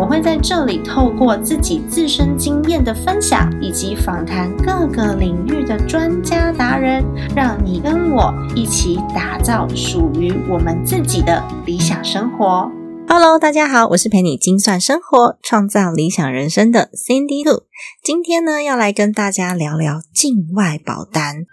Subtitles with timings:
[0.00, 7.04] 我会在这里透过自己自身经验的分享，以及访谈各个领域的专家达人，
[7.36, 12.72] 让你跟我一起打造属于我们自己的理想生活。
[13.06, 17.64] Hello，大家好，我是陪你精算生活、创造理想人生的 Cindy Two。
[18.02, 21.44] 今天呢，要来跟大家聊聊境外保单。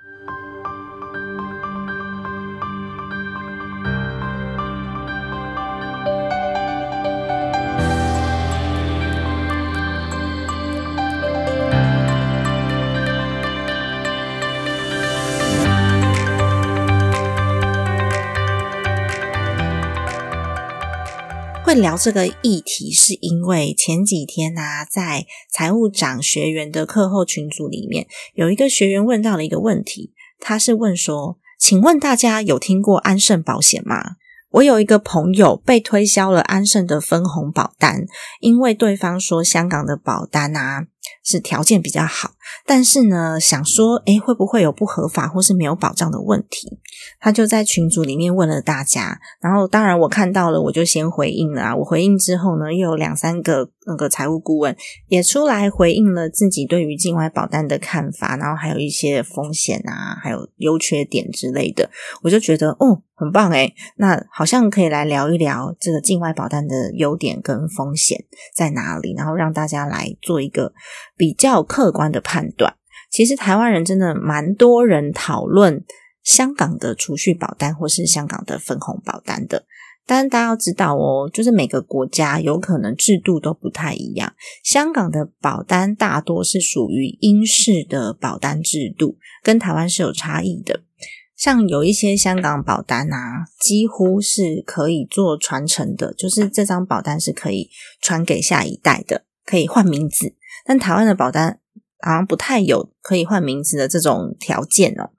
[21.68, 34.12] 会聊这个议题，是因为前几天呢，在财务长学员的课后群组里面，有一个学员问到了一个问题，他是问说：“请问大家有听过安盛保险吗？”
[34.52, 38.06] 我有一个朋友被推销了安盛的分红保单，
[38.40, 40.86] 因为对方说香港的保单啊。
[41.24, 42.32] 是条件比较好，
[42.66, 46.80] 但是呢，想说，诶，会不会有不合法或是没有保障的问题？
[47.20, 51.76] 他就在群组里面问了大家，然后当然我看到了，我就先回应了啊。
[51.76, 54.76] 我回应之后呢，又有两三个那个财务顾问
[55.08, 61.90] 也出来回应了自己对于境外保单的看法，然后还有一些风险啊，还有优缺点之类的，
[62.24, 70.74] 我就觉得，哦，很棒诶，那好像可以来聊一聊这个境外保单的优点跟风险在哪里，然后让大家来做一个。
[71.16, 72.76] 比较客观的判断，
[73.12, 75.84] 其实台湾人真的蛮多人讨论
[76.24, 79.66] 香港的储蓄保单或是香港的分红保单的。
[80.10, 84.34] 但大家要知道哦，就是每个国家有可能制度都不太一样。
[84.64, 90.80] 香港的保单大多是属于英式的保单制度，跟台湾是有差异的。
[91.36, 97.70] 像有一些香港保单啊，几乎是可以做传承的，就是这张保单是可以
[98.02, 100.37] 传给下一代的，可以换名字。
[100.68, 101.60] 但台湾的保单
[102.02, 105.10] 好像不太有可以换名字的这种条件哦，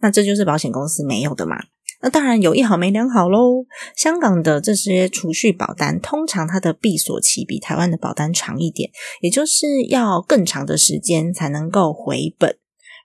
[0.00, 1.56] 那这就是保险公司没有的嘛？
[2.00, 3.66] 那当然有一好没两好喽。
[3.96, 12.56] 香港的这些储蓄保单，通常它的闭锁期比台湾的保单长一点，也就是要更长的时间才能够回本。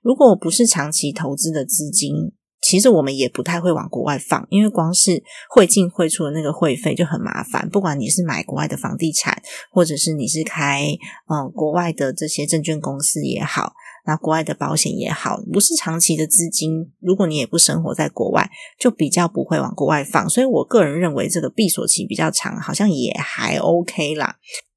[0.02, 2.32] 如果不是长期投资的资金。
[2.62, 7.68] 其实我们也不太会往国外放，因为光是汇进汇出的那个会费就很麻烦。
[7.70, 10.88] 不管你是买国外的房地产，或者是你是开
[11.30, 13.74] 嗯国外的这些证券公司也好，
[14.06, 20.30] 那国外的保险也好，不是长期的资金，如果你也不生活在国外，就比较不会往国外放。
[20.30, 24.36] 所以我个人认为这个闭锁期比较长，好像也还 OK 啦。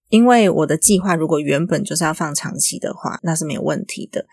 [0.08, 4.26] 因为我的计划如果原本就是要放长期的话，那是没有问题的。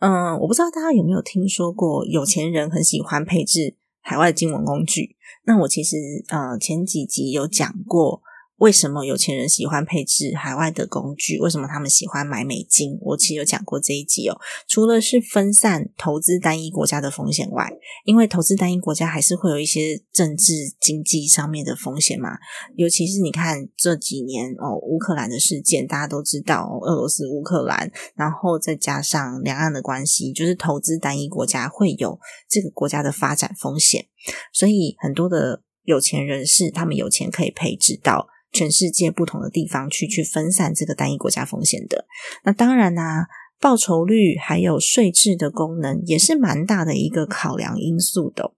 [0.00, 5.16] 嗯，我不知道大家有没有听说过，有钱人很喜欢配置海外的金融工具。
[5.44, 5.96] 那我其实
[6.28, 8.22] 呃前几集有讲过。
[8.58, 11.38] 为什么有钱人喜欢配置海外的工具？
[11.38, 12.98] 为什么他们喜欢买美金？
[13.00, 14.36] 我其实有讲过这一集哦。
[14.66, 17.70] 除了是分散投资单一国家的风险外，
[18.04, 22.30] 因为投资单一国家还是会有一些政治经济上面的风险嘛。
[22.74, 32.18] 尤其是你看这几年哦，乌克兰的事件，大家都知道，俄罗斯、乌克兰，然后再加上两岸的关系，就是投资单一国家会有
[32.48, 34.06] 这个国家的发展风险。
[34.52, 38.26] 所以很多的有钱人士，他们有钱可以配置到。
[38.58, 42.06] 全世界不同的地方去去分散这个单一国家风险的，
[42.42, 43.28] 那当然啦，
[43.60, 48.52] 报酬率还有税制的功能也是蛮大的一个考量因素的。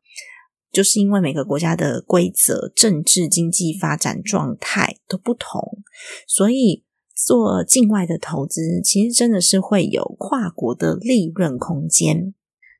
[0.72, 5.82] 就是因为每个国家的规则、政治、经济发展状态都不同，
[6.28, 6.84] 所以
[7.26, 12.34] 做境外的投资其实真的是会有跨国的利润空间。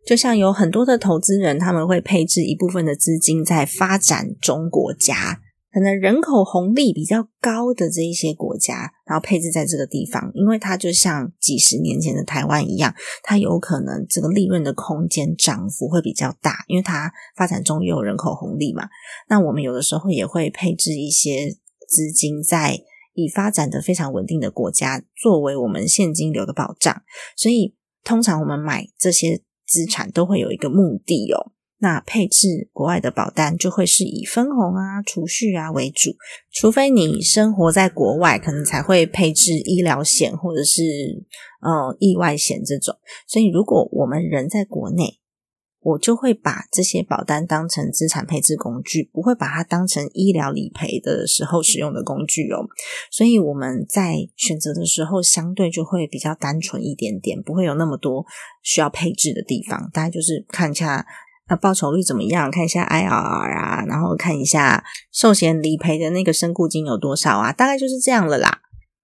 [0.06, 5.41] 就像有很多的投资人，他们会配置一部分的资金在发展中国家。
[5.72, 18.88] 可能人口红利比较高的这一些国家，然后配置在这个地方，因为它就像几十年前的台湾一样，它有可能这个利润的空间涨幅会比较大，因为它发展中又有人口红利嘛。
[19.28, 21.56] 那我们有的时候也会配置一些
[21.88, 22.80] 资金在
[23.14, 27.02] 已发展的非常稳定的国家，作为我们现金流的保障。
[27.36, 31.52] 所以通常我们买这些资产都会有一个目的哦。
[31.82, 36.10] 那配置国外的保单就会是以分红啊、储蓄啊为主，
[36.53, 40.82] 除非你生活在国外，可能才会配置医疗险或者是
[41.62, 42.94] 呃意外险这种。
[43.27, 45.18] 所以，如果我们人在国内，
[45.82, 52.60] 我就会把这些保单当成资产配置工具，不会把它当成医疗理赔的时候使用的工具哦。
[53.10, 58.27] 所以我们在选择的时候，相对就会比较单纯一点点，不会有那么多
[58.62, 59.88] 需要配置的地方。
[59.94, 61.06] 大概就是看一下
[61.50, 68.60] 那报酬率怎么样，看一下 IRR 啊，然后看一下寿险理赔的那个身故金有多少啊，大概就是这样了啦。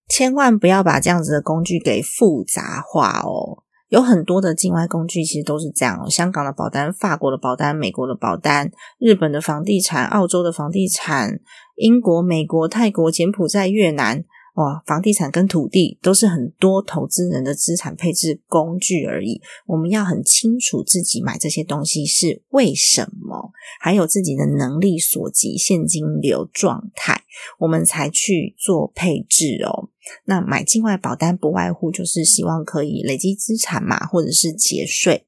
[0.08, 3.64] 千万不要把这样子的工具给复杂化哦。
[3.88, 8.70] 有很多的境外工具其实都是这样哦，香港的保单、法国的保单、美国的保单、
[9.00, 11.40] 日本的房地产、澳洲的房地产、
[11.74, 14.24] 英国、美国、泰国、柬埔寨、越南。
[14.56, 19.40] 哇，房地产跟土地都是很多投资人的资产配置工具而已。
[19.66, 27.22] 我们要很清楚自己买这些东西是为什么，还有自己的能力所及、现金流状态，
[27.58, 29.90] 我们才去做配置哦。
[30.24, 35.26] 那买境外保单不外乎就是希望可以累积资产嘛，或者是节税。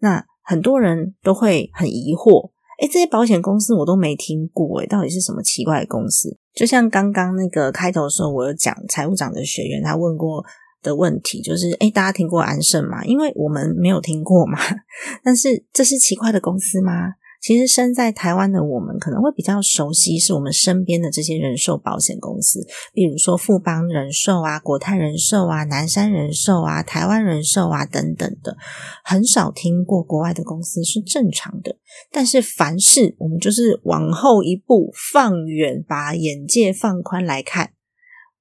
[0.00, 2.50] 那很多人都会很疑惑。
[2.80, 6.38] 哎，这些保险公司我都没听过，哎，到底是什么奇怪的公司？
[6.54, 10.44] 就像刚刚那个开头的时候，我有讲财务长的学员，他问过
[10.82, 13.04] 的问题，就是哎，大家听过安盛吗？
[13.04, 14.58] 因为我们没有听过嘛，
[15.24, 17.14] 但是这是奇怪的公司吗？
[17.42, 28.56] 其实身在台湾的我们可能会比较熟悉，是我们身边的这些人寿保险公司，比如说富邦人寿啊、国泰人寿啊、南山人寿啊、台湾人寿啊等等的，
[29.04, 31.76] 很少听过国外的公司是正常的。
[32.12, 37.72] 但是凡事我们就是往后一步，放远，把眼界放宽来看，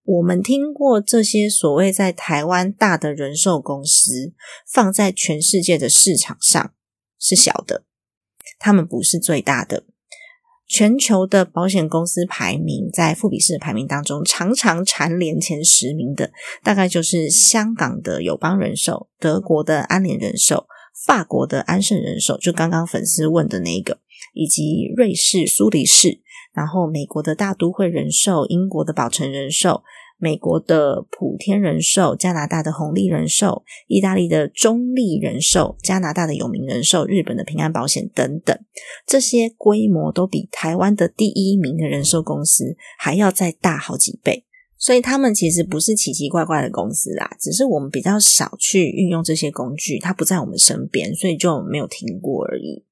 [0.03, 4.33] 我们听过这些所谓在台湾大的人寿公司，
[4.71, 6.73] 放在全世界的市场上
[7.19, 7.85] 是小的。
[8.61, 9.83] 他们不是最大的，
[10.67, 16.31] 全球的保险公司排名在富比士的排名当中，常常蝉联前十名的，
[16.63, 20.67] 大概就是香港的友邦人寿、德国的安联人寿、
[21.05, 23.99] 法国的安盛人寿，就刚刚粉丝问的那个，
[24.33, 26.21] 以及瑞士苏黎世，
[26.53, 29.81] 然后美国的大都会人寿、英国的宝城人寿。
[30.21, 38.55] 美国的普天人寿、加拿大的红利人寿、意大利的中立人寿、加拿大的有名人寿、日本的平安保险等等，
[39.07, 44.45] 这些规模都比台湾的第一名的人寿公司还要再大好几倍。
[44.77, 52.83] 所以他们其实不是奇奇怪怪的公司啦，只是我们比较少去运用这些工具，它不在我们身边，所以就没有听过而已。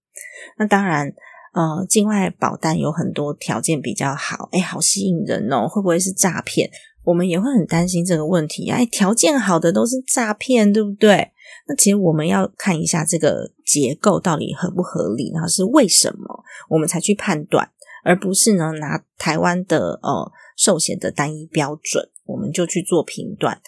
[0.57, 1.11] 那当然，
[1.53, 6.69] 呃，境外保单有很多条件比较好，哎，好吸引人哦，会不会是诈骗？
[7.09, 11.31] 我们也会很担心这个问题，哎，条件好的都是诈骗，对不对？
[11.67, 17.67] 那其实我们要看一下这个结构到底合不合理，然后是为什么我们才去判断，
[18.03, 23.59] 而不是呢拿台湾的呃寿险的单一标准，我们就去做评断。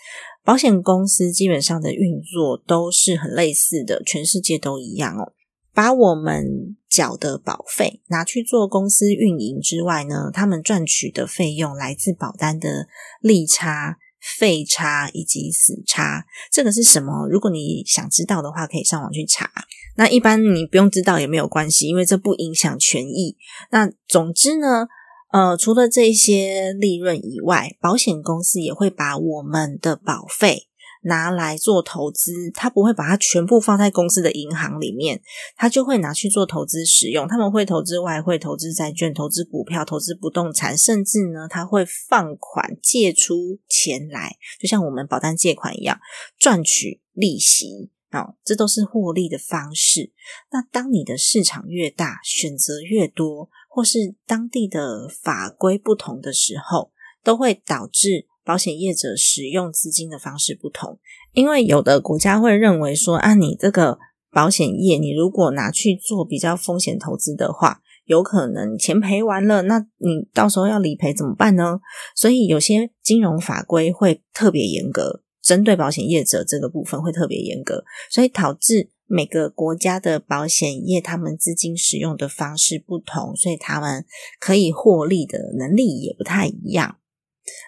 [0.43, 5.33] 保险公司基本上的运作都是很类似的，全世界都一样哦。
[5.73, 12.87] 把我们缴的保费拿去做公司运营之外呢，他们赚取的费用来自保单的
[13.21, 16.25] 利差、费差以及死差。
[16.51, 17.27] 这个是什么？
[17.29, 19.49] 如果你想知道的话，可以上网去查。
[19.95, 23.37] 那一般你不用知道也没有关系，因为这不影响权益。
[23.71, 24.87] 那总之呢，
[25.31, 30.67] 呃，除了这些利润以外，保险公司也会把我们的保费。
[31.03, 35.21] 拿来做投资，他不会把它全部放在公司的银行里面，
[35.55, 37.27] 他就会拿去做投资使用。
[37.27, 45.99] 他们会投资外汇、投资债券、投资股票、投资不动产，甚至呢，他会放款借出钱来，就像我们保单借款一样，
[46.37, 50.11] 赚取利息啊，这都是获利的方式。
[50.51, 56.91] 那当你的市场越大，选择越多，或是当地的法规不同的时候，
[57.23, 58.27] 都会导致。
[58.43, 60.99] 保险业者使用资金的方式不同，
[61.33, 63.99] 因为有的国家会认为说，啊，你这个
[64.31, 71.79] 保险业，你如果拿去做比较风险投资的话，有可能钱赔完了，那你到时候要理赔怎么办呢？
[72.15, 84.03] 所以有些金融法规会特别严格，针对保险业者这个部分会特别严格，所以导致每个国家的保险业他们资金使用的方式不同，所以他们
[84.39, 86.97] 可以获利的能力也不太一样。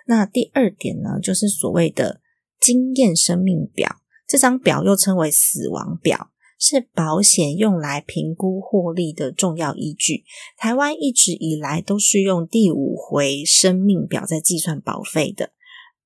[0.06, 2.22] 那第二点呢，就是所谓的
[2.60, 3.98] 经验生命表。
[4.28, 10.24] 这张表又称为死亡表，是保险用来评估获利的重要依据。
[10.58, 15.52] 台湾一直以来都是用第五回生命表在计算保费的。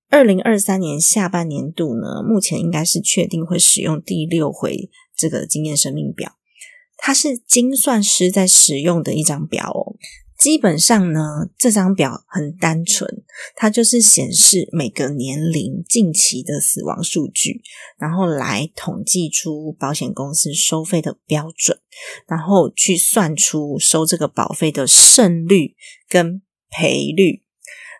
[0.09, 6.33] 二零二三年下半年度呢，目前应该是确定会使用第六回这个经验生命表。
[6.97, 9.95] 它是精算师在使用的一张表哦。
[10.37, 13.23] 基本上呢，这张表很单纯，
[13.55, 17.61] 它就是显示每个年龄近期的死亡数据，
[17.97, 21.79] 然后来统计出保险公司收费的标准，
[22.27, 25.75] 然后去算出收这个保费的胜率
[26.07, 27.43] 跟赔率。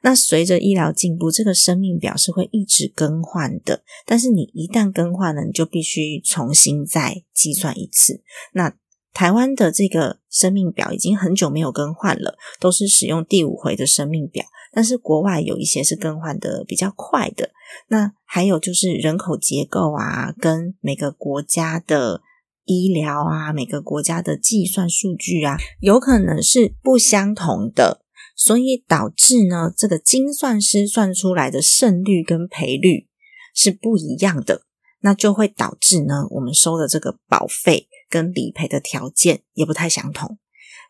[0.03, 3.83] 那随着医疗进步，这个生命表是会一直更换的。
[4.05, 8.21] 但是你一旦更换了，你就必须重新再计算一次。
[8.53, 8.77] 那
[9.17, 14.45] 台湾的这个生命表已经很久没有更换了，都是使用第五回的生命表。
[14.71, 17.49] 但是国外有一些是更换的比较快的。
[17.87, 22.21] 那还有就是人口结构啊，跟每个国家的
[22.65, 28.03] 医疗啊，每个国家的计算数据啊，有可能是不相同的。
[28.35, 33.07] 所以导致呢，这个精算师算出来的胜率跟赔率
[33.55, 34.61] 是不一样的，
[35.01, 40.37] 那就会导致呢，我们收的这个保费跟理赔的条件也不太相同。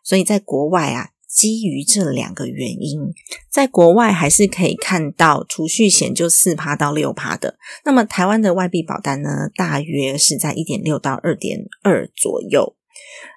[0.04, 3.12] 所以在国外啊，基于这两个原因，
[3.50, 12.76] 在国外还是可以看到储蓄险就四趴到六趴的，那么台湾的外币保单呢，大约是在一点六到二点二左右。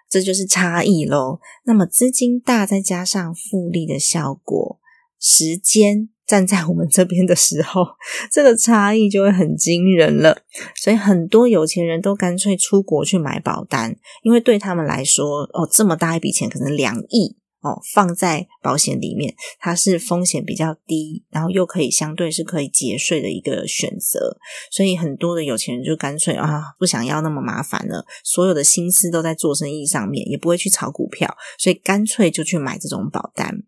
[0.10, 1.40] 这就是差异喽。
[1.66, 4.80] 那么资金大，再加上复利的效果，
[5.20, 7.86] 时间站在我们这边的时候，
[8.32, 10.38] 这个差异就会很惊人了。
[10.78, 17.36] 所以很多有钱人都干脆出国去买保单，因为对他们来说，哦，这么大一笔钱，可能两亿。
[17.64, 24.36] 哦，放在保险里面，它是风险比较低，然后又可以相对是可以节税的一个选择，
[24.72, 33.62] 所以很多的有钱人就干脆啊，不想要那么麻烦了，所有的心思都在做生意上面，也不会去炒股票，所以干脆就去买这种保单。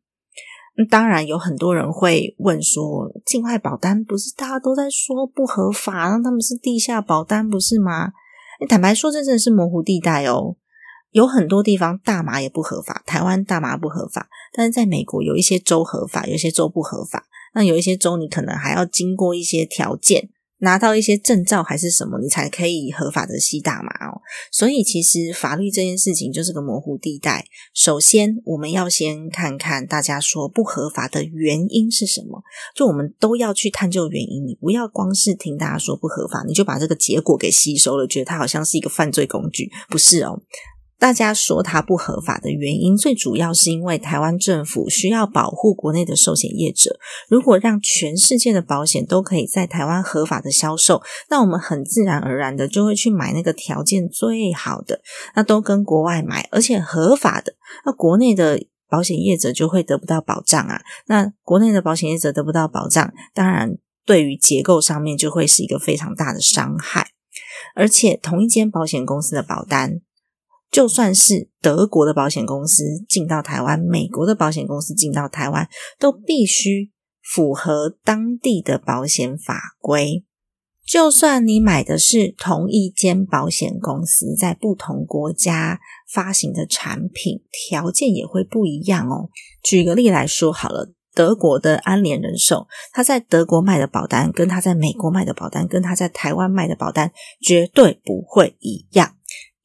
[0.75, 8.11] 那当然有很多人会问说，境外保单不是大家都在说不合法，那他们是地下保单不是吗？
[8.67, 10.55] 坦白说，这真的是模糊地带哦。
[11.11, 17.27] 有很多地方大麻也不合法，台湾大麻不合法，但是在美国有一些州合法，有些州不合法。
[17.53, 20.29] 那有一些州你可能还要经过一些条件，
[20.63, 24.21] 拿到一些证照还是什么，你才可以合法的吸大麻哦。
[24.49, 27.45] 所以其实法律这件事情就是个模糊地带。
[27.73, 32.41] 首先我们要先看看大家说不合法的原因是什么，
[32.73, 34.47] 就我们都要去探究原因。
[34.47, 40.41] 你不要光是听大家说不合法，你就把这个结果给吸收了，觉得它好像是一个犯罪工具，不是哦。
[40.99, 46.97] 大家说它不合法的原因，最主要是因为台湾政府需要保护国内的寿险业者。
[47.27, 55.01] 如果让全世界的保险都可以在台湾合法的销售，那我们很自然而然的就会去买那个条件最好的，
[55.35, 57.53] 那都跟国外买，而且合法的，
[57.85, 58.57] 那国内的
[58.87, 60.81] 保险业者就会得不到保障啊。
[61.07, 67.07] 那国内的保险业者得不到保障，当然对于结构上面就会是一个非常大的伤害。
[67.75, 69.99] 而且同一间保险公司的保单。
[70.73, 80.25] 就算是德国的保险公司进到台湾，美国的保险公司进到台湾，都必须符合当地的保险法规。
[80.83, 85.79] 就算你买的是同一间保险公司在不同国家
[86.11, 89.29] 发行的产品，条件也会不一样哦。
[89.63, 99.15] 举个例来说好了，德国的安联人寿，他在德国卖的保单，跟他在美国卖的保单，跟他在台湾卖的保单，绝对不会一样。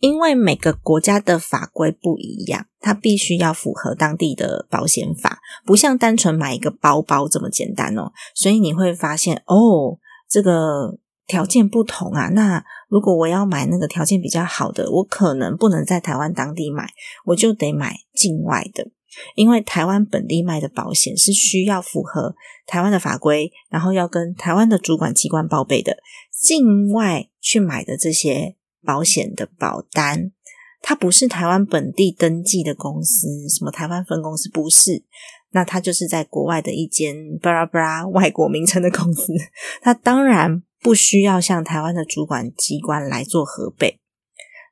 [0.00, 8.12] 因为每个国家的法规不一样，它必须要符合当地的保险法，不像单纯买一个包包这么简单哦。
[8.33, 9.99] 所以你会发现，哦，
[10.31, 12.28] 这个条件不同啊。
[12.28, 16.88] 那如果我要买那个条件比较好的，我可能不能在台湾当地买，
[17.25, 18.88] 我就得买境外的。
[19.35, 22.37] 因为台湾本地卖的保险是需要符合
[22.67, 25.97] 台湾的法规，然后要跟台湾的主管机关报备的。
[26.31, 28.55] 境外去买的这些。
[28.85, 30.33] 保险的保单，
[30.81, 35.05] 它不是台湾本地登记的公司，什么台湾分公司不是？
[35.51, 39.33] 那它就是在国外的一间巴拉巴拉外国名称的公司，
[39.81, 43.99] 它当然不需要向台湾的主管机关来做核备。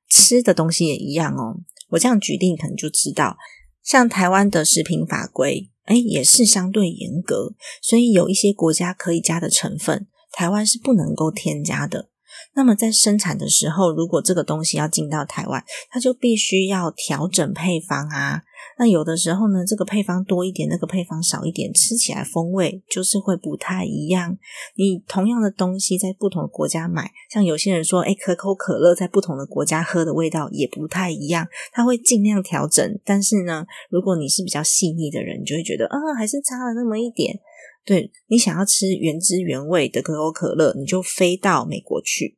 [0.08, 1.56] 吃的东西也一样哦，
[1.88, 3.36] 我这样举例可能就知道，
[3.82, 12.10] 像台湾的食品法规，哎，也是相对严格，所以有一些国家可以加的成分，台湾是不能够添加的。
[12.56, 18.42] 那么在生产的时候，如果这个东西要进到台湾，它就必须要调整配方啊。
[18.78, 24.36] 那有的时候呢，这个配方多一点，那个配方少一点，吃起来风味就是会不太一样。
[24.74, 32.98] 你同样的东西在不同的国家买，像有些人说，哎，可口可乐在不同的国家喝的味道也不太一样，他会尽量调整。
[33.04, 37.38] 但是呢，如果你是比较细腻的人，你就会觉得，啊，还是差了那么一点。
[37.84, 42.36] 对你想要吃原汁原味的可口可乐，你就飞到美国去，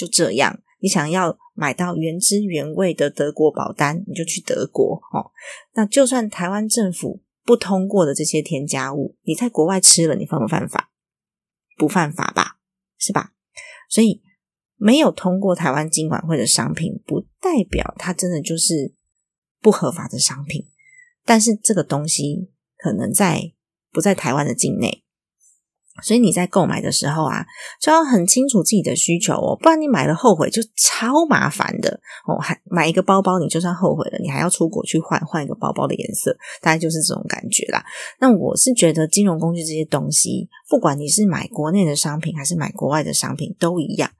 [0.00, 0.62] 就这样。
[0.82, 5.30] 你想要买到原汁原味的德国保单，你就去德国哦。
[5.74, 10.90] 那就算台湾政府不通过的这些添加物，你在国外吃了，你犯不犯法？
[11.76, 12.56] 不犯法吧，
[12.98, 13.34] 是吧？
[13.90, 14.22] 所以
[14.76, 18.94] 没有通过台湾经管会的商品，不代表它真的就是
[19.60, 20.66] 不合法的商品。
[21.26, 23.52] 但是这个东西可能在
[23.92, 25.04] 不在台湾的境内。
[26.02, 27.44] 所以你在购买的时候啊，
[27.80, 32.38] 就要很清楚自己的需求哦，不然你买了后悔就超麻烦的哦。
[32.38, 37.84] 还买一个包包，你就算后悔了，你还要出国去换换一个包包的颜色，大概就是这种感觉啦。
[38.18, 44.10] 那我是觉得金融工具这些东西，不管你是买国内的商品还是买国外的商品，都一样，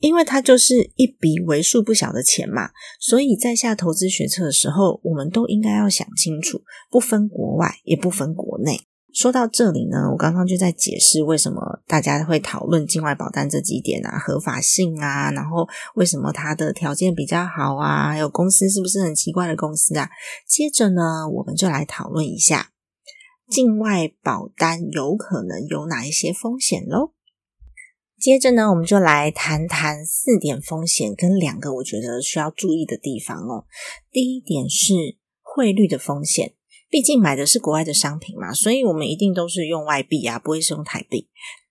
[0.00, 2.70] 因为它就是一笔为数不小的钱嘛。
[3.00, 8.80] 所以在下投资决策的时候，我们都应该要想清楚，不分国外，也不分国内。
[9.14, 20.08] 说到这里呢，我刚刚就在解释为什么大家会讨论境外保单这几点啊，合法性啊，然后为什么它的条件比较好啊，还有公司是不是很奇怪的公司啊？
[20.48, 22.70] 接着呢，我们就来讨论一下
[23.50, 27.12] 境外保单有可能有哪一些风险喽。
[28.18, 33.66] 接着呢，我们就来谈谈四点风险跟两个我觉得需要注意的地方哦。
[34.10, 34.94] 第一点是
[35.42, 36.54] 汇率的风险。
[36.92, 41.26] 毕竟买的是国外的商品嘛，所以我们一定都是用外币啊，不会是用台币。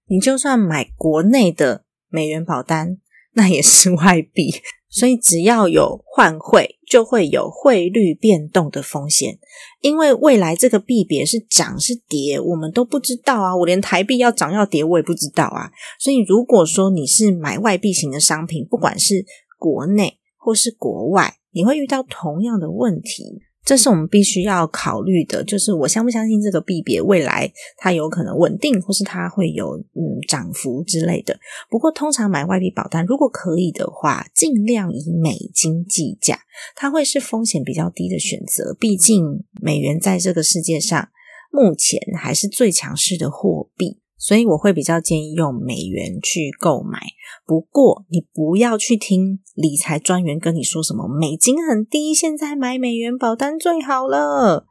[0.08, 2.98] 你就算买国内的美元保单，
[3.34, 4.52] 那也是外币，
[4.90, 9.38] 所以只要有换汇，就会有汇率变动的风险。
[9.82, 13.56] 因为未来这个币别是涨是跌，我们都不知道啊。
[13.56, 15.72] 我连台币要涨要跌，我也不知道啊。
[16.00, 19.24] 所以如果说你是买外币型的商品，不管是
[19.60, 23.44] 国内或是国外，你会遇到同样的问题。
[23.64, 31.40] 这是我们必须要考虑的，就是我相不相信这个币别未来它有可能稳定，或是它会有嗯涨幅之类的。
[31.70, 36.40] 不过通常买外币保单，如果可以的话，尽量以美金计价，
[36.76, 38.76] 它会是风险比较低的选择。
[38.80, 41.10] 毕竟美元在这个世界上
[41.52, 44.01] 目前还是最强势的货币。
[44.22, 47.00] 所以我会比较建议用美元去购买，
[47.44, 54.68] 不过你不要去听理财专员跟你说什么美金很低，现在买美元保单最好了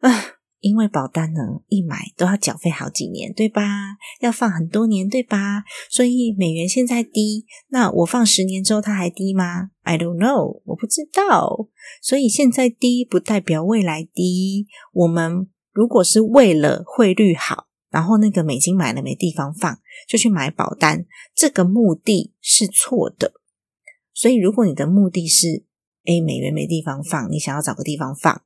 [0.00, 0.10] 啊！
[0.60, 3.62] 因为保单呢一买都要缴费好几年，对吧？
[4.20, 5.64] 要放很多年，对吧？
[5.90, 11.68] 所以美元现在低，那我放十年之后它还低吗？I don't know，我不知道。
[12.02, 14.66] 所以现在低不代表未来低。
[14.92, 17.66] 我们如果是为了汇率好。
[17.94, 19.78] 然后那个美金买了没地方放，
[20.08, 23.34] 就去买保单，这个目的是错的。
[24.12, 25.62] 所以如果你的目的是，
[26.04, 28.42] 诶美元没地方放，你想要找个地方放，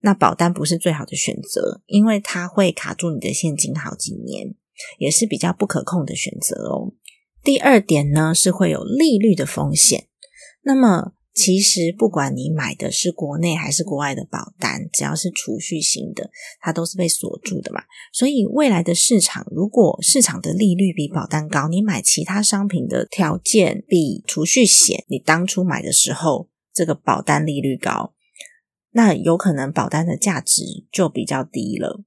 [0.00, 4.56] 那保单不是最好的选择，因为它会卡住你的现金好几年，
[4.98, 6.92] 也是比较不可控的选择哦。
[7.44, 10.08] 第二点呢，是会有利率的风险。
[10.62, 16.28] 那么其实，不管你买的是国内还是国外的保单，只要是储蓄型的，
[16.60, 17.82] 它都是被锁住的嘛。
[18.12, 28.12] 所以，未来的市场如果市场的利率比保单高，你买其他商品的条件比储蓄险你当初买的时候这个保单利率高，
[28.90, 32.02] 那有可能保单的价值就比较低了。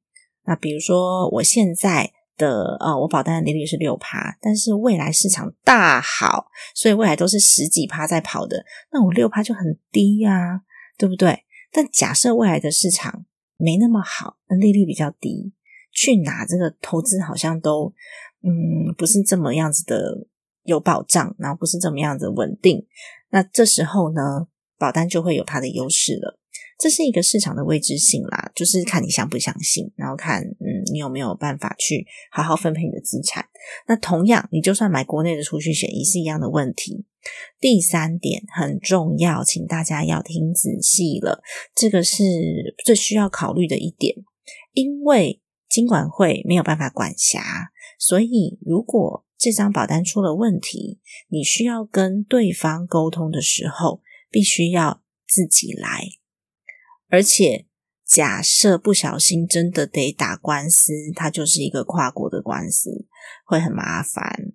[0.46, 2.12] 那比如说，我现在。
[2.38, 10.62] 的呃，我保单的利率是六趴，但是未来市场大好，所以未来都是十几趴在跑的，那我六趴就很低呀，
[10.98, 11.44] 对不对？
[11.72, 13.26] 但假设未来的市场
[13.58, 15.54] 没那么好，那利率比较低，
[15.92, 17.94] 去拿这个投资好像都
[18.42, 20.28] 嗯不是这么样子的
[20.64, 22.86] 有保障，然后不是这么样子稳定，
[23.30, 26.40] 那这时候呢，保单就会有它的优势了。
[26.84, 33.46] 这是一个市场的未知性啦，就是看你相不相信，然后看嗯你有没有办法去好好分配你的资产。
[33.88, 37.06] 那同样，你就算买国内的储蓄险也是一样的问题。
[37.58, 41.42] 第三点很重要，请大家要听仔细了，
[41.74, 42.22] 这个是
[42.84, 44.18] 最需要考虑的一点，
[44.74, 56.10] 因为金管会没有办法管辖，所以如果这张保单出了问题，你需要跟对方沟通的时候，必须要自己来。
[57.14, 57.68] 而且，
[58.04, 63.06] 假设不小心真的得打官司，它就是一个跨国的官司，
[63.46, 64.54] 会很麻烦。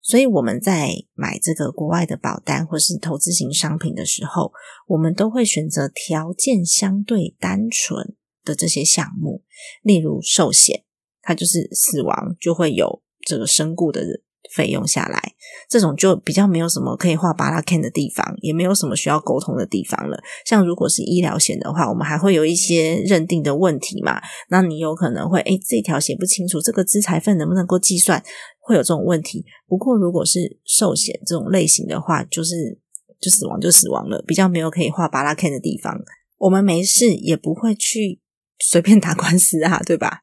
[0.00, 4.52] 所以我们在买这个国外的保单或是投资型商品的时候，
[4.86, 9.44] 我们都会选择条件相对单纯的这些项目，
[9.82, 10.84] 例如寿险，
[11.20, 14.21] 它就是死亡就会有这个身故的人
[14.54, 15.34] 费用下来，
[15.68, 20.18] 这种就比较没有什么可以画巴拉 can 的地方，也没有什么需要沟通的地方了。
[20.44, 28.22] 像如果是医疗险的话，我们还会有一些认定的问题嘛，那你有可能会诶这条写不清楚，这个资财份能不能够计算，
[28.60, 29.44] 会有这种问题。
[29.66, 32.78] 不过如果是寿险这种类型的话，就是
[33.20, 35.98] 就死亡就死亡了，比较没有可以画巴拉 can 的地方，
[36.38, 38.20] 我们没事也不会去
[38.58, 40.22] 随便打官司啊，对吧？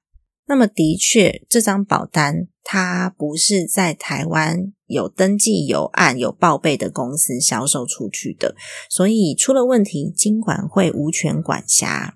[0.49, 8.55] 那么的确，这张保单它不是在台湾有登记、有案、有报备的公司销售出去的，
[8.89, 12.15] 所以出了问题，金管会无权管辖，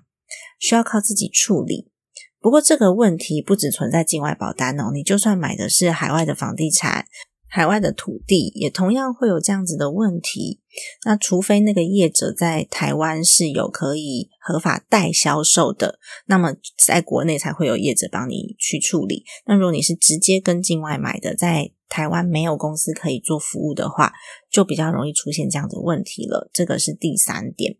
[0.58, 1.92] 需要靠自己处理。
[2.40, 7.06] 不过这个问题不只存在境外保单哦，你就算买的是海外的房地产。
[7.54, 10.60] 海外的土地也同样会有这样子的问题。
[11.04, 19.22] 那除非那个业者在台湾是有可以合法代销售的，那么在国内才会有业者帮你去处理。
[19.46, 24.12] 那如果你是直接跟境外买的，在台湾没有公司可以做服务的话，
[24.50, 26.50] 就比较容易出现这样的问题了。
[26.52, 27.76] 这个是第三点，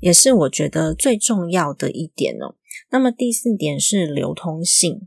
[0.00, 2.56] 也是我觉得最重要的一点哦。
[2.90, 5.06] 那么第四点是流通性，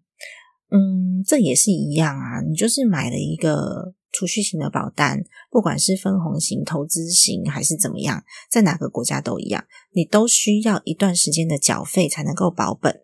[0.70, 3.96] 嗯，这也是一样啊，你就是买了一个。
[4.12, 13.02] 储蓄型的保单，不管是分红型、投资型还是怎么样，在哪个国家都一样，你都需要一段时间的缴费才能够保本，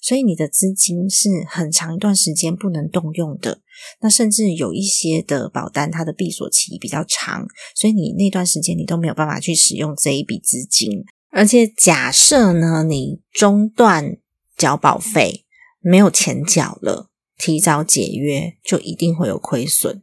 [0.00, 3.60] 所以你的资金是很长一段时间不能动用的。
[4.00, 11.04] 那甚至有一些的保单，它的闭锁期比较长，所以你那段时间你都没有办法去使用这一笔资金。
[11.30, 14.16] 而且假设呢，你中断
[14.56, 15.44] 缴保费，
[15.80, 20.02] 没有钱缴了，提早解约，就一定会有亏损。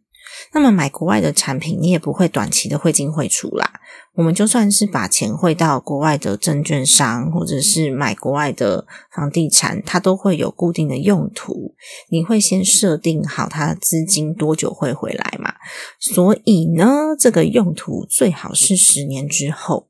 [0.53, 3.71] 那么买国外的产品，你也不会短期的汇进汇出啦。
[4.15, 11.75] 我们就算是把钱汇到国外的证券商，或者是买国外的房地产，它都会有固定的用途。
[12.09, 15.53] 你会先设定好它资金多久会回来嘛？
[15.99, 19.89] 所以呢，这个用途最好是十年之后，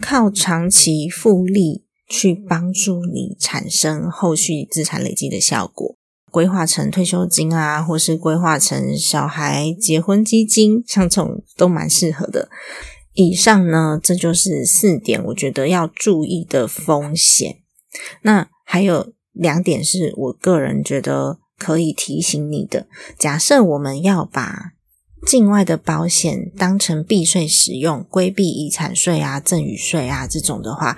[0.00, 5.96] 靠长期复利去帮助你产生后续资产累积的效果。
[6.32, 12.48] 规划成退休金啊，或是规划成小孩结婚基金，像这种都蛮适合的。
[13.12, 17.58] 以上呢，这就是四点我觉得要注意的风险。
[18.22, 22.86] 那还有两点是我个人觉得可以提醒你的。
[23.18, 24.72] 假设我们要把
[25.26, 30.96] 境外的保险当成避税使用，规避遗产税啊、赠与税啊这种的话，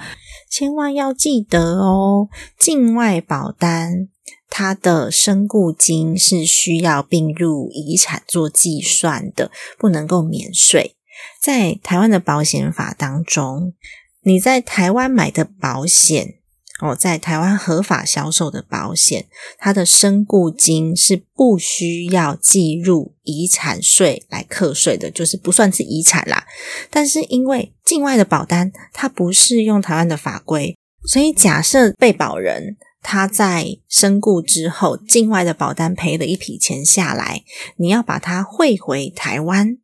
[0.49, 4.09] 千万要记得哦，境外保单。
[4.57, 10.95] 它的身故金是需要并入遗产做计算的，不能够免税。
[11.43, 13.75] 在台湾的保险法当中，
[14.23, 16.35] 你在台湾买的保险，
[16.81, 19.27] 哦，在台湾合法销售的保险，
[19.59, 26.47] 它的身故金是不需要计入遗产税来课税的，就是不算是遗产啦。
[26.93, 30.77] 但是因为境外的保单它不适用台湾的法规，
[31.09, 32.77] 所以假设被保人。
[33.07, 37.45] 他在身故之后，境外的保单赔了一笔钱下来，
[37.77, 39.77] 你要把它汇回台湾，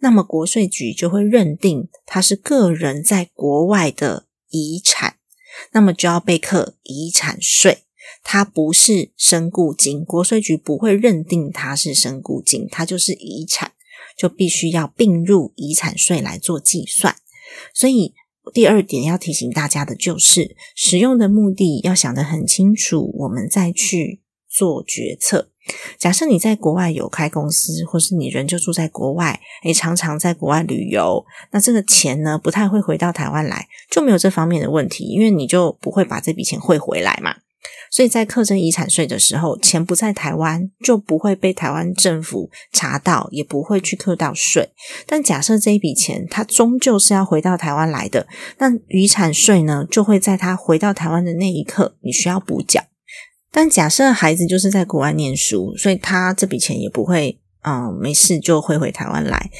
[0.00, 5.16] 那么国税局就会认定他是个人在国外的遗产，
[5.72, 7.84] 那么就要被课遗产税。
[8.22, 13.72] 它不是身故金，国税局不会认定它是身故金，它就是遗产，
[14.18, 17.16] 就必须要并入遗产税来做计算，
[17.72, 18.14] 所以。
[18.52, 25.50] 第二点要提醒大家的就是，使用的目的要想得很清楚，我们再去做决策。
[25.98, 37.36] 假设你在国外有开公司，或是你人就住在国外，诶，常常在国外旅游，那这个钱呢不太会回到台湾来，就没有这方面的问题，因为你就不会把这笔钱汇回来嘛。
[37.90, 44.70] 所以在课征遗产税的时候，钱不在台湾，就不会被台湾政府查到，也不会去课到税。
[45.06, 52.80] 但假设这一笔钱，它终究是要回到台湾来的，那遗产税呢，就会在他回到台湾的那一刻，你需要补缴。
[53.50, 59.50] 但假设孩子就是在国外念书，所以他这笔钱也不会，嗯，没事就会回台湾来。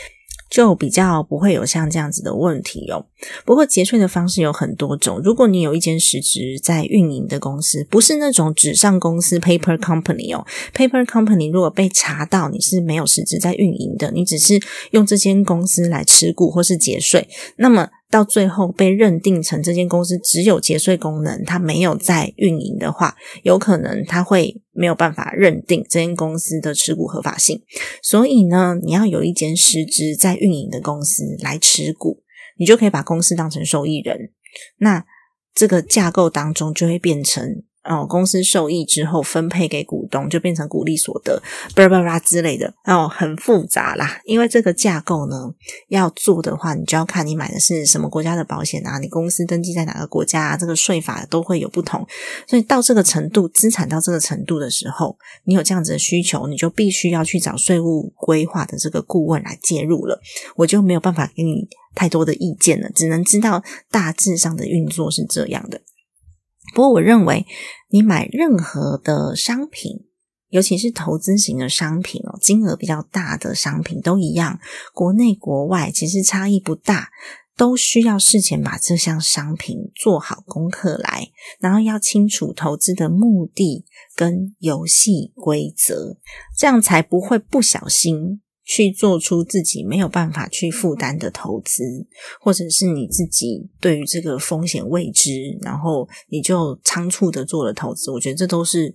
[0.50, 3.06] 就比较不会有像这样子的问题哦。
[3.46, 5.20] 不过节税的方式有很多种。
[5.24, 14.60] 如果你有一间实质在运营的公司，不是那种纸上公司 （paper company） 哦，paper company 如果被查到你是没有实质在运营的，你只是
[14.90, 17.88] 用这间公司来持股或是节税，那么。
[18.10, 27.62] 到最后被认定成这间公司只有节税功能，它没有在运营的话，有可能它会没有办法认定这间公司的持股合法性。
[28.02, 32.24] 所以呢，你要有一间实质在运营的公司来持股，
[32.58, 34.32] 你就可以把公司当成受益人。
[34.78, 35.04] 那
[35.54, 41.42] 这个架构当中就会变成哦，公司受益之后分配给股东，就变成股利所得，
[41.74, 44.20] 巴拉巴拉之类的，哦，很复杂啦。
[44.24, 45.50] 因为这个架构呢，
[45.88, 52.06] 要做的话，你就要看你买的是什么国家的保险啊，你公司登记在哪个国家，这个税法都会有不同。
[52.46, 60.20] 所以到这个程度，资产到这个程度的时候，你有这样子的需求，你就必须要去找税务规划的这个顾问来介入了。
[60.56, 65.80] 我就没有办法给你太多的意见了，只能知道大致上的运作是这样的。
[66.74, 67.46] 不过，我认为
[67.90, 70.06] 你买任何的商品，
[70.48, 74.58] 尤其是投资型的商品哦，金额比较大的商品都一样，
[74.92, 77.10] 国内国外其实差异不大，
[77.56, 81.30] 都需要事前把这项商品做好功课来，
[81.60, 86.16] 然后要清楚投资的目的跟游戏规则，
[86.56, 88.40] 这样才不会不小心。
[88.70, 91.82] 去做出自己没有办法去负担的投资，
[92.40, 98.94] 或者是你自己对于这个风险未知，然后你就仓促的做了投资，我觉得这都是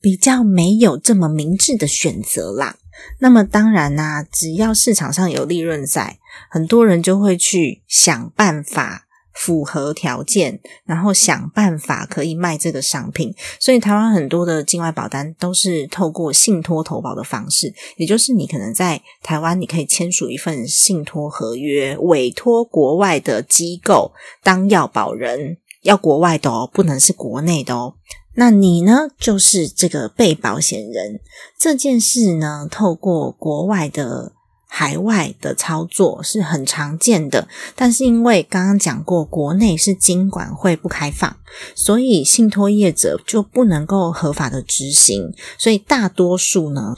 [0.00, 2.76] 比较没有这么明智的选择啦。
[3.20, 6.18] 那么当然啦，只要市场上有利润在，
[6.50, 9.05] 很多人就会去想办法。
[9.36, 13.34] 符合条件，然后想办法可以卖这个商品。
[13.60, 27.94] 所以台湾很多的境外保单都是透过信托投保的方式，也就是你可能在台湾你可以签署一份信托合约，委托国外的机构当要保人，要国外的哦，不能是国内的哦。
[28.34, 31.20] 那你呢，就是这个被保险人。
[31.58, 34.35] 这件事呢，透过国外的。
[34.78, 41.34] 海外的操作是很常见的，但是因为刚刚讲过，国内是经管会不开放，
[41.74, 45.32] 所以信托业者就不能够合法的执行。
[45.56, 46.94] 所以大多数呢，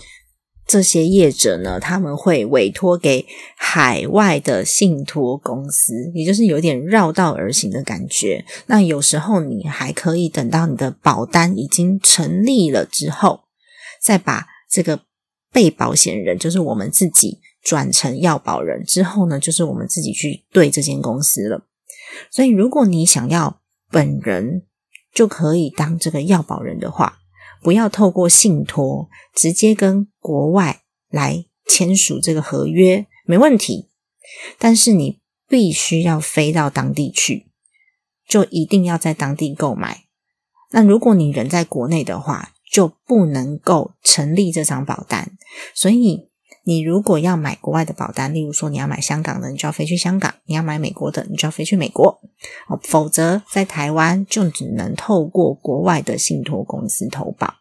[0.67, 3.25] 这些业者呢，他们会委托给
[3.57, 8.45] 海外的信托公司，也就是有点绕道而行的感觉。
[8.67, 13.43] 那有时候你还可以等到你的保单已经成立了之后，
[14.03, 15.03] 再把这个
[15.53, 17.39] 被保险人，就是我们自己。
[17.63, 21.67] 转成要保人之后呢，就是我们自己去对这间公司了。
[22.31, 24.67] 所以，如果你想要本人
[25.13, 27.19] 就可以当这个要保人的话，
[27.63, 33.89] 不要透过信托，直接跟国外来签署这个合约，没问题。
[34.59, 37.49] 但是你必须要飞到当地去，
[38.27, 40.05] 就一定要在当地购买。
[40.71, 45.33] 那如果你人在国内的话，就不能够成立这张保单。
[45.75, 46.29] 所以。
[46.69, 52.21] 你如果要买国外的保单，例如说你要买香港的，你就要飞去香港；你要买美国的，你就要飞去美国。
[52.69, 57.55] 哦，否则在台湾就只能透过国外的信托公司投保，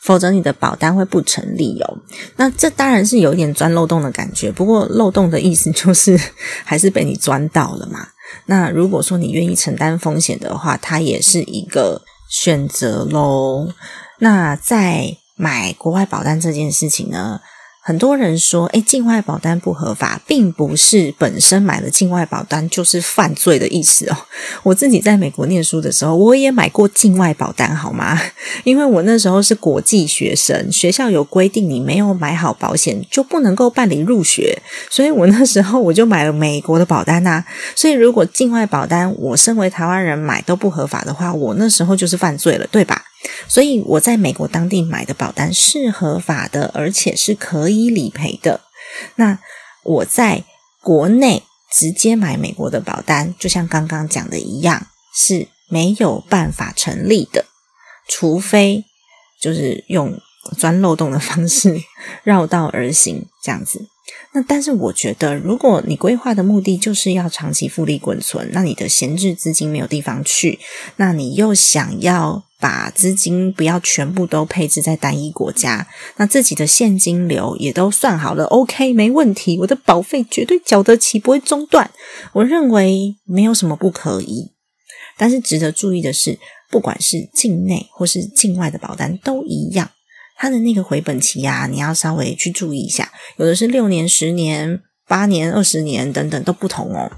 [0.00, 1.98] 否则你的保单会不成立哦。
[2.36, 6.18] 那这当然是有一点钻漏洞的感觉，不过漏洞的意思就是
[6.64, 8.08] 还是被你钻到了嘛。
[8.46, 12.00] 那如果说你愿意承担风险的话，它也是一个
[12.30, 13.68] 选择喽。
[14.20, 17.42] 那在买国外保单这件事情呢？
[17.86, 24.16] 很多人说，哎，境外保单不合法，并不是本身买了境外保单就是犯罪的意思哦。
[24.62, 28.18] 我自己在美国念书的时候，我也买过境外保单，好吗？
[28.64, 37.44] 因为我那时候是国际学生，学校有规定，你没有买好保险就不能够办理入学，所以我那时候我就买了美国的保单呐。
[37.76, 43.02] 所以如果境外保单我身为台湾人买都不合法的话，我那时候就是犯罪了，对吧？
[43.48, 48.60] 所以我在美国当地买的保单是合法的，而且是可以理赔的。
[49.16, 49.38] 那
[49.82, 50.44] 我在
[50.80, 57.46] 国内直接买美国的保单，就像刚刚讲的一样，是没有办法成立的，
[58.08, 58.84] 除非
[59.40, 60.20] 就是用
[60.58, 61.80] 钻漏洞的方式
[62.22, 63.88] 绕道而行这样子。
[64.34, 70.58] 那但是我觉得，如果你规划的目的就是要长期复利滚存，那你的闲置资金没有地方去，
[70.96, 81.88] 那你又想要把资金不要全部都配置在单一国家，那自己的现金流也都算好了，OK，没问题，我的保费绝对缴得起，不会中断。
[82.32, 84.50] 我认为没有什么不可以，
[85.16, 86.36] 但是值得注意的是，
[86.72, 89.88] 不管是境内或是境外的保单都一样。
[90.36, 97.10] 它的那个回本期呀，你要稍微去注意一下，有的是六年、十年、八年、二十年等等都不同哦。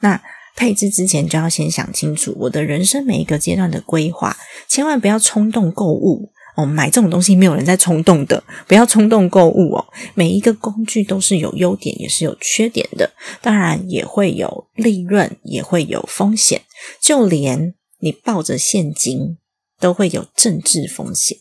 [0.00, 0.20] 那
[0.54, 4.36] 配置之前就要先想清楚，我的人生每一个阶段的规划，
[4.68, 6.66] 千万不要冲动购物哦。
[6.66, 9.86] 买这种东西没有人在冲动的，不要冲动购物哦。
[10.14, 16.62] 每一个工具都是有优点，也是有缺点的，当然也会有利润，也会有风险。
[17.00, 19.38] 就连你抱着现金，
[19.78, 21.38] 都会有政治风险。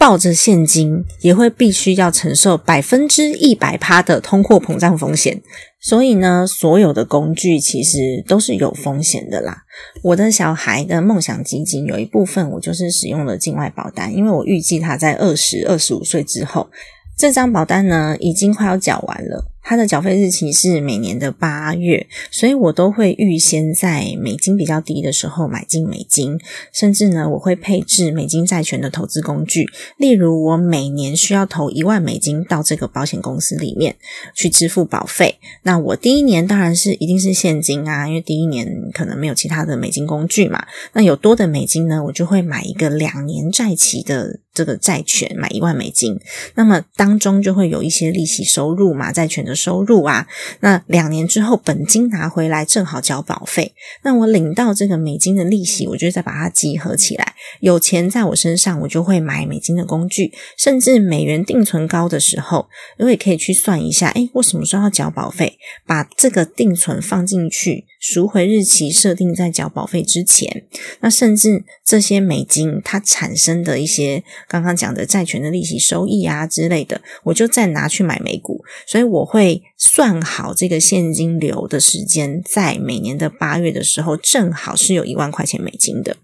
[0.00, 5.42] 抱着现金，也会必须要承受百分之一百趴的通货膨胀风险。
[5.78, 9.64] 所以呢，所有的工具其实都是有风险的啦。
[10.02, 16.70] 我的小孩的梦想基金有一部分，我就是使用了境外保单，因为我预计他在二十二十五岁之后，
[17.18, 19.44] 这张保单呢已经快要缴完了。
[19.62, 26.40] 它的缴费日期是每年的八月，所以我都会预先在美金比较低的时候买进美金，
[26.72, 29.68] 甚至呢，我会配置美金债权的投资工具，
[29.98, 33.96] 例如我每年需要投一万美金到这个保险公司里面
[34.34, 35.38] 去支付保费。
[35.62, 40.66] 那我第一年当然是一定是现金啊，因为第一年可能没有其他的美金工具嘛。
[40.94, 46.18] 那有多的美金呢，我就会买一个两年债期的这个债权，买一万美金，
[46.54, 49.49] 那么当中就会有一些利息收入嘛，债权的。
[49.54, 50.26] 收入啊，
[50.60, 67.86] 那两年之后本金拿回来正好交保费，那我领到这个美金的利息，我就再把它集合起来，有钱在我身上，我就会买美金的工具，甚至美元定存高的时候，我也可以去算一下，哎，我什么时候要交保费，把这个定存放进去。
[68.00, 70.64] 赎回日期设定在缴保费之前，
[71.00, 78.64] 那甚至这些美金它产生的一些刚刚讲的债权的利息收益啊之类的，我就再拿去买美股。
[78.86, 86.16] 所以我会算好这个现金流的时间，在每年的八月的时候，正好是有一万块钱美金的。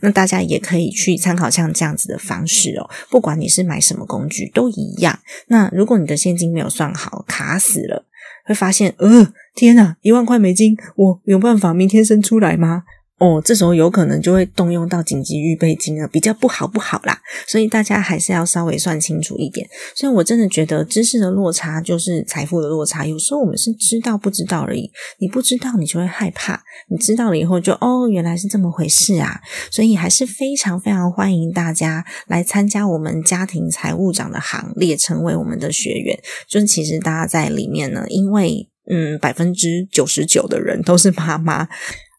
[0.00, 5.20] 那大家也可以去参考像这样子的方式哦，不管你是买什么工具都一样。
[5.46, 8.06] 那如果你的现金没有算好，卡死了。
[8.44, 12.84] 会发现，呃，天哪，一万块美金，我有办法明天生出来吗？
[13.18, 17.16] 哦，这时候有可能就会动用到紧急预备金了，比较不好不好啦。
[17.46, 19.64] 所以大家还是要稍微算清楚一点。
[19.94, 23.06] 所以我真的觉得知识的落差就是财富的落差。
[23.06, 29.40] 有时候我们是知道不知道而已，你不知道你就会害怕，你知道了以后就哦，原来是这么回事啊。
[29.70, 36.18] 所以还是非常非常欢迎大家来参加我们家庭财务长的行列，成为我们的学员。
[36.48, 41.68] 就是其实大家在里面呢，因为嗯，百分之九十九的人都是妈妈。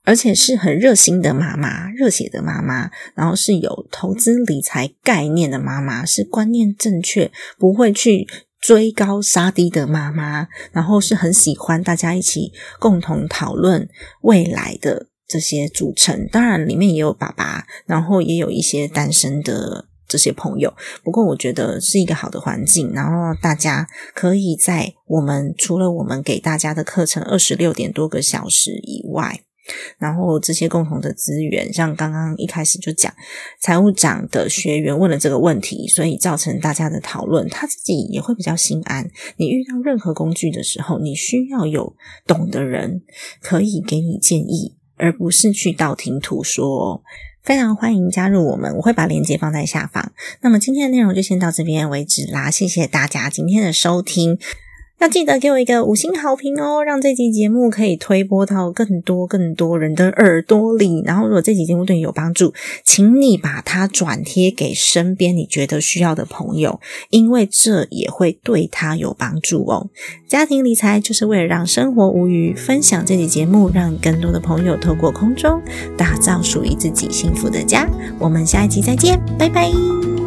[0.06, 8.28] 而且是很热心的妈妈，热血的妈妈，然后是有投资理财概念的妈妈，是观念正确，不会去
[8.60, 13.88] 追高杀低的妈妈，然后是很喜欢大家一起共同讨论
[14.24, 16.28] 未来的这些组成。
[16.30, 20.74] 当然，里面也有爸爸，然后也有一些单身的这些朋友。
[21.04, 29.42] 不过，我觉得是一个好的环境，然后大家可以在我们除了我们给大家的课程二十六点多个小时以外。
[29.98, 33.14] 然后这些共同的资源，像刚刚一开始就讲，
[33.62, 39.10] 财务长的学员问了这个问题，所以造成大家的讨论，他自己也会比较心安。
[39.38, 41.96] 你遇到任何工具的时候，你需要有
[42.28, 43.04] 懂的人
[43.42, 47.02] 可以给你建议，而不是去道听途说。
[47.44, 50.14] 非常欢迎加入我们，我会把链接放在下方。
[50.42, 54.40] 那么今天的内容就先到这边为止啦，谢谢大家今天的收听。
[55.00, 61.02] 要记得给我一个五星好评哦，让这集节目可以推播到更多更多人的耳朵里。
[61.04, 62.54] 然后，如果这集节目对你有帮助，
[62.86, 66.80] 请你把它转贴给身边你觉得需要的朋友，
[67.10, 69.90] 因为这也会对他有帮助哦。
[70.28, 75.62] 家庭理财就是为了让生活无虞，分享这集节目，让更多的朋友透过空中
[75.98, 77.90] 打造属于自己幸福的家。
[78.18, 80.23] 我们下一集再见，拜拜。